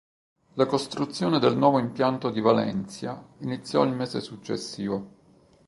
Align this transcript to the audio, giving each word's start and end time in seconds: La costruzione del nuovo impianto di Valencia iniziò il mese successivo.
La 0.55 0.65
costruzione 0.65 1.37
del 1.37 1.55
nuovo 1.55 1.77
impianto 1.77 2.31
di 2.31 2.41
Valencia 2.41 3.23
iniziò 3.41 3.83
il 3.83 3.91
mese 3.93 4.19
successivo. 4.19 5.09